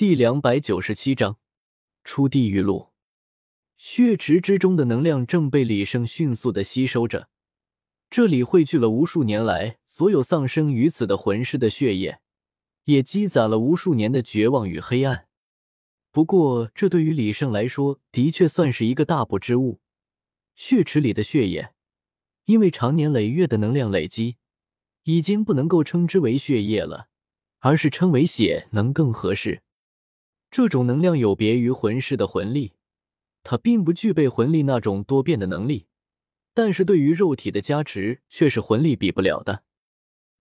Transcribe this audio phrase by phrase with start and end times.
[0.00, 1.36] 第两百九十七章
[2.04, 2.88] 出地狱路。
[3.76, 7.28] 血池之中的能量正被李胜迅速的吸收着，
[8.08, 12.20] 这里汇聚了无数年来所有丧生于此的魂师的血液，
[12.84, 15.26] 也积攒了无数年的绝望与黑暗。
[16.10, 19.80] 不过，这对于李胜来说，的确算是一个大补之物。
[20.54, 21.74] 血池里的血液，
[22.46, 24.36] 因为长年累月的能量累积，
[25.02, 27.10] 已经不能够称之为血液了，
[27.58, 29.60] 而是称为血能更合适。
[30.50, 32.72] 这种能量有别于魂师的魂力，
[33.42, 35.86] 它并不具备魂力那种多变的能力，
[36.52, 39.62] 但是对于肉体的加持却是魂力比不了的。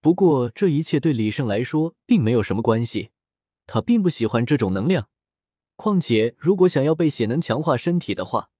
[0.00, 3.10] 不过这一切对李胜来说并没有什么关系，
[3.66, 5.08] 他并不喜欢这种能量。
[5.74, 8.50] 况且，如果想要被血能强化身体的话，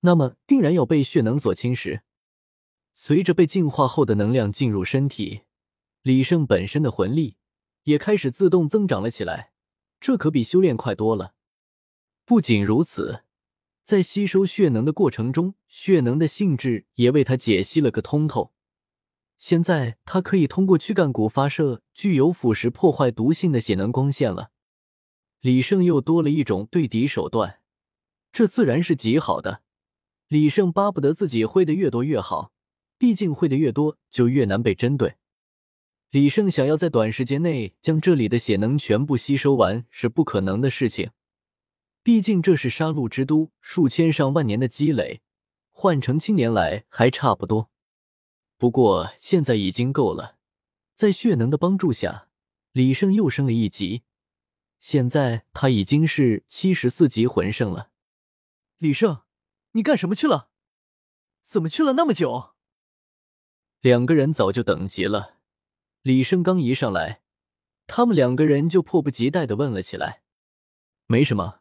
[0.00, 2.00] 那么定然要被血能所侵蚀。
[2.92, 5.42] 随着被净化后的能量进入身体，
[6.02, 7.36] 李胜本身的魂力
[7.84, 9.52] 也开始自动增长了起来。
[10.00, 11.34] 这可比修炼快多了。
[12.24, 13.24] 不仅如此，
[13.82, 18.52] 在吸收血能的过程中，血能的性质也为他解析了个通透。
[19.36, 24.50] 现在他可以通过躯干骨发射具有腐蚀、破坏毒性的血能光线了。
[25.40, 27.60] 李胜又多了一种对敌手段，
[28.30, 29.62] 这自然是极好的。
[30.28, 32.52] 李胜巴不得自己会的越多越好，
[32.98, 35.16] 毕竟会的越多就越难被针对。
[36.10, 41.12] 李胜想要在短时间内将这里的血能全部吸收完是不可能的事情，
[42.02, 45.22] 毕竟这是杀戮之都数千上万年的积累，
[45.70, 47.70] 换成青年来还差不多。
[48.58, 50.36] 不过现在已经够了，
[50.96, 52.28] 在血能的帮助下，
[52.72, 54.02] 李胜又升了一级，
[54.80, 57.92] 现在他已经是七十四级魂圣了。
[58.78, 59.22] 李胜，
[59.72, 60.50] 你干什么去了？
[61.42, 62.54] 怎么去了那么久？
[63.80, 65.36] 两个人早就等急了。
[66.02, 67.20] 李胜刚一上来，
[67.86, 70.22] 他们两个人就迫不及待的问了起来
[71.06, 71.60] ：“没什么，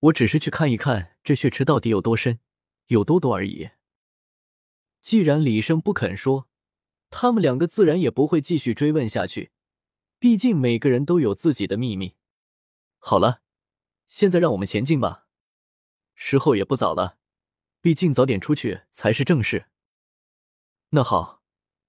[0.00, 2.40] 我只是去看一看这血池到底有多深，
[2.86, 3.70] 有多多而已。”
[5.00, 6.48] 既然李胜不肯说，
[7.08, 9.52] 他们两个自然也不会继续追问下去。
[10.18, 12.16] 毕竟每个人都有自己的秘密。
[12.98, 13.42] 好了，
[14.08, 15.28] 现在让我们前进吧，
[16.16, 17.18] 时候也不早了，
[17.80, 19.66] 毕竟早点出去才是正事。
[20.88, 21.44] 那好，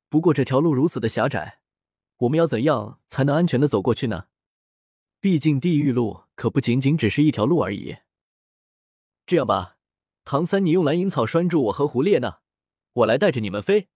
[0.08, 1.59] 不过这条路如此的狭窄。
[2.20, 4.26] 我们要怎样才能安全的走过去呢？
[5.22, 7.98] 毕竟地狱路可不仅仅只是一条路而已。
[9.26, 9.78] 这样吧，
[10.26, 12.40] 唐三，你用蓝银草拴住我和胡列娜，
[12.92, 13.88] 我来带着你们飞。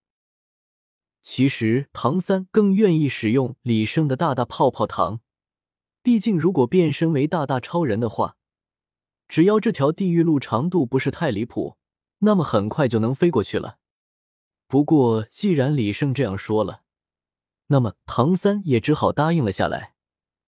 [1.21, 5.19] 其实唐三更愿意使用李胜的大大泡泡糖，
[6.01, 8.37] 毕竟如果变身为大大超人的话，
[9.27, 11.77] 只要这条地狱路长度不是太离谱，
[12.19, 13.79] 那么很快就能飞过去了。
[14.67, 16.83] 不过既然李胜这样说了。
[17.73, 19.95] 那么唐三也只好答应了下来。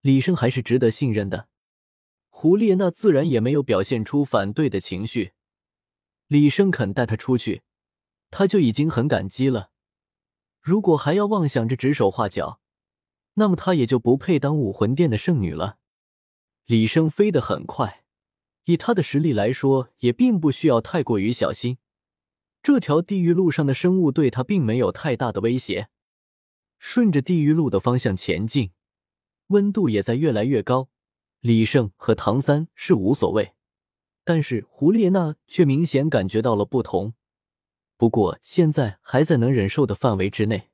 [0.02, 1.48] 李胜还是值得信任的，
[2.30, 5.34] 胡列娜自然也没有表现出反对的情绪。
[6.28, 7.64] 李胜肯带她出去，
[8.30, 9.72] 他就已经很感激了。
[10.62, 12.60] 如果还要妄想着指手画脚，
[13.34, 15.80] 那么他也就不配当武魂殿的圣女了。
[16.68, 18.04] 李胜飞得很快，
[18.66, 21.80] 以他的实力来说，也并不需要太过于小心。
[22.62, 25.90] 这条地狱路上的生物对他并没有太大的威胁。
[26.88, 28.70] 顺着地狱路的方向前进，
[29.48, 30.88] 温度也在越来越高。
[31.40, 33.56] 李胜和唐三是无所谓，
[34.24, 37.16] 但是胡列娜却明显感觉到了不同。
[37.98, 40.70] 不过现在还在能忍受的范围之内。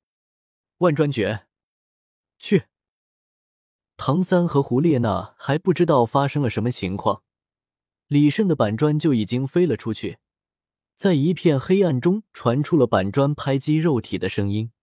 [0.79, 1.47] 万砖诀，
[2.37, 2.65] 去！
[3.95, 7.23] 唐三和胡列娜还不知道发生了什么情况，
[8.07, 10.17] 李胜的板砖就已经飞了出去，
[10.97, 14.73] 在一片黑暗中传出了板砖拍击肉体的声音。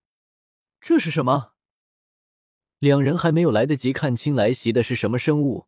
[0.80, 1.52] 这是什么？
[2.78, 5.66] 两人还没有来得及看清来袭的是什么生物，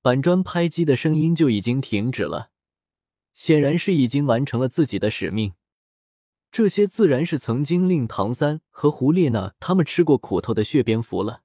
[0.00, 2.50] 板砖拍击的声音就已经停止了。
[3.34, 5.54] 显然是已经完成了自己的使命。
[6.50, 11.42] 这些自然是曾经令唐三和胡列娜他们吃过苦头的血蝙蝠了。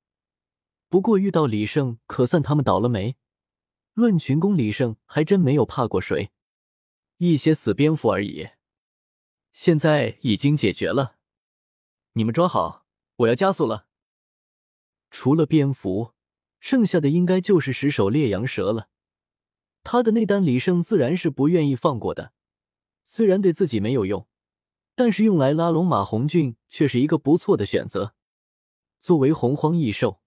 [0.89, 3.17] 不过遇到李胜，可算他们倒了霉。
[3.93, 6.31] 论群攻，李胜还真没有怕过谁，
[7.17, 8.49] 一些死蝙蝠而已。
[9.53, 11.17] 现在已经解决了，
[12.13, 12.84] 你们抓好。
[13.17, 13.87] 我要加速了。
[15.09, 16.13] 除了蝙蝠，
[16.59, 18.89] 剩下的应该就是十首烈阳蛇了。
[19.83, 22.33] 他的那单李胜自然是不愿意放过的。
[23.05, 24.27] 虽然对自己没有用，
[24.95, 28.15] 但是用来拉拢马红俊却是一个不错的选择。
[28.99, 30.19] 作为洪荒异兽，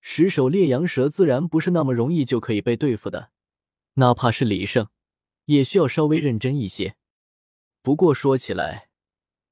[0.00, 3.30] 十首烈阳蛇自然不是那么容易就可以被对付的。
[3.94, 4.88] 哪怕是李胜，
[5.44, 6.96] 也需要稍微认真一些。
[7.82, 8.87] 不过说起来，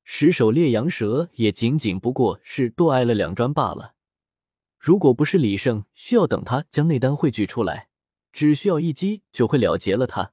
[0.08, 3.97] 十首烈阳蛇也仅仅不过是多挨了两砖罢了。
[4.79, 7.88] 如果不是李胜需要等他将内丹汇聚出来，
[8.32, 10.32] 只需要一击就会了结了他。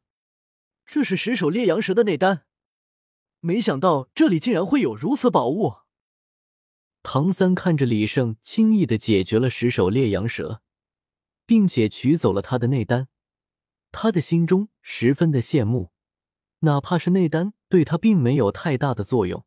[0.85, 2.45] 这是十手烈阳蛇的内丹，
[3.39, 5.77] 没想到这里竟然会有如此宝物。
[7.01, 10.61] 唐三看着李胜轻易的解决了十手烈阳蛇，
[11.47, 13.07] 并且取走了他的内丹，
[13.91, 15.91] 他的心中十分的羡慕。
[16.59, 19.43] 哪怕是内丹对他并没有太大的作用，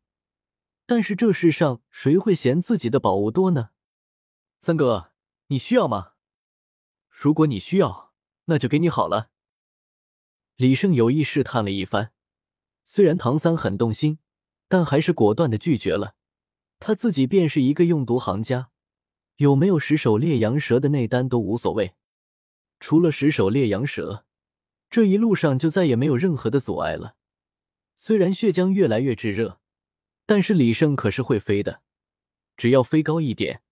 [0.87, 3.71] 但是这世上谁会嫌自己的宝物多呢？
[4.61, 5.11] 三哥，
[5.47, 6.13] 你需要吗？
[7.09, 8.13] 如果你需要，
[8.45, 9.29] 那就给你好了。
[10.55, 12.13] 李胜有意试探了一番，
[12.85, 14.19] 虽然唐三很动心，
[14.69, 16.15] 但还是果断的拒绝了。
[16.79, 18.69] 他自己便是一个用毒行家，
[19.35, 21.95] 有没有十首烈阳蛇的内丹都无所谓。
[22.79, 24.25] 除了十首烈阳蛇，
[24.89, 27.17] 这一路上就再也没有任何的阻碍了。
[27.97, 29.59] 虽然血浆越来越炙热，
[30.27, 31.81] 但是李胜可是会飞的，
[32.57, 33.63] 只要飞高一点，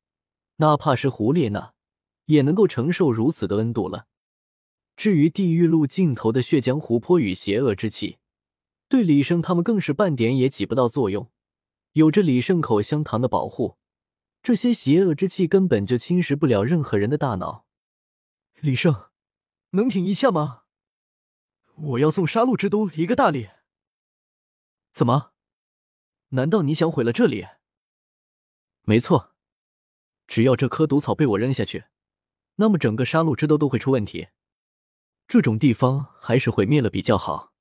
[0.55, 1.73] 哪怕是胡列娜
[2.25, 4.07] 也能够承受如此的温度了。
[4.95, 8.19] 至于地狱路尽头的血浆湖泊与邪恶之气，
[8.87, 11.29] 对李胜他们更是半点也起不到作用。
[11.91, 13.77] 有着李胜口香糖的保护，
[14.41, 17.65] 这些邪恶之气根本就侵蚀不了任何人的大脑。
[18.61, 19.09] 李胜，
[19.71, 20.63] 能挺一下吗？
[21.75, 23.49] 我要送杀戮之都一个大礼。
[24.93, 25.33] 怎么？
[26.35, 27.47] 难道你想毁了这里？
[28.83, 29.33] 没错，
[30.27, 31.85] 只要这棵毒草被我扔下去，
[32.55, 34.27] 那么整个杀戮之都都会出问题。
[35.27, 37.53] 这种地方还是毁灭了比较好。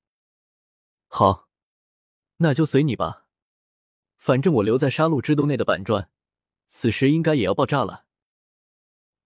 [1.07, 1.49] 好，
[2.37, 3.25] 那就随你吧。
[4.17, 6.09] 反正我留在杀戮之都内的板砖，
[6.67, 8.05] 此时应该也要爆炸了。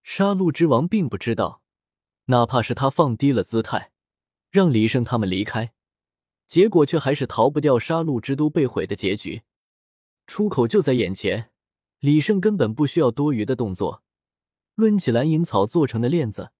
[0.03, 1.63] 杀戮之王并不知道，
[2.25, 3.91] 哪怕是他放低了姿态，
[4.51, 5.73] 让李胜他们离开，
[6.49, 9.43] 结果却还是逃不掉杀戮之都被毁的结局。
[10.25, 11.51] 出口就在眼前，
[11.99, 14.03] 李胜根本不需要多余的动作，
[14.73, 16.51] 抡起蓝银草做成的链子，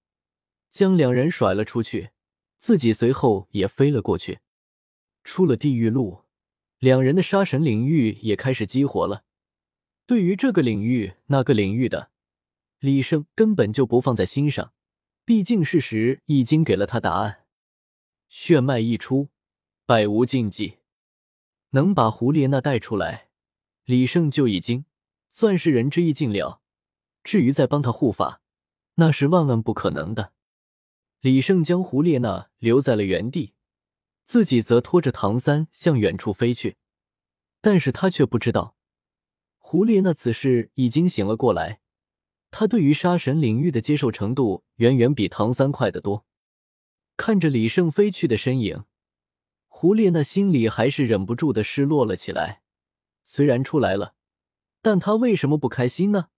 [0.70, 2.10] 将两人甩了出去，
[2.56, 4.38] 自己随后也飞了过去，
[5.24, 6.22] 出了地狱路。
[6.78, 9.24] 两人的杀神领域也开始激活了。
[10.06, 12.10] 对于这个领域、那个领域的
[12.78, 14.72] 李胜根本就不放在心上，
[15.24, 17.40] 毕竟事实已经给了他答案。
[18.28, 19.28] 血脉一出，
[19.90, 20.78] 百无禁忌，
[21.70, 23.30] 能把胡列娜带出来，
[23.84, 24.84] 李胜就已经
[25.26, 26.62] 算是仁至义尽了。
[27.24, 28.40] 至于再帮他护法，
[28.94, 30.32] 那是万万不可能的。
[31.18, 33.54] 李胜将胡列娜留在了原地。
[34.24, 36.76] 自己则拖着唐三向远处飞去，
[37.60, 38.76] 但是他却不知道，
[39.58, 41.80] 胡列娜此时已经醒了过来。
[42.52, 46.24] 他对于杀神领域的接受程度远远比唐三快得多。
[47.16, 48.84] 看着李胜飞去的身影，
[49.80, 52.60] 胡列娜心里还是忍不住的失落了起来。
[53.24, 54.14] 虽然出来了，
[54.82, 56.28] 但她为什么不开心呢？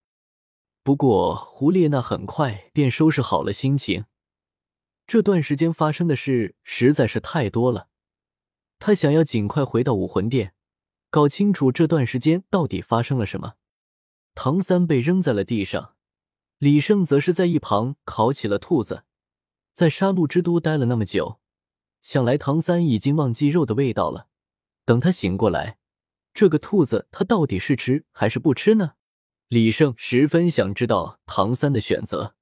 [0.84, 4.04] 不过胡列娜很快便收拾好了心情。
[5.08, 7.88] 这段时间发生的事实在是太多了，
[8.78, 10.54] 她想要尽快回到武魂殿，
[11.10, 13.54] 搞清楚这段时间到底发生了什么。
[14.36, 15.96] 唐三被扔在了地上，
[16.58, 19.02] 李胜则是在一旁烤起了兔子。
[19.72, 21.40] 在杀戮之都待了那么久，
[22.02, 24.26] 想来唐三已经忘记肉的味道了。
[24.84, 25.78] 等他醒过来，
[26.34, 28.92] 这个兔子他到底是吃还是不吃呢？
[29.48, 32.34] 李胜十分想知道唐三的选择。